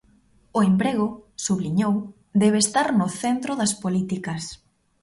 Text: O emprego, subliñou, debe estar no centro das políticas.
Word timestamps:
O 0.57 0.59
emprego, 0.69 1.07
subliñou, 1.45 1.95
debe 2.41 2.59
estar 2.61 2.87
no 2.99 3.07
centro 3.21 3.51
das 3.59 3.71
políticas. 3.83 4.43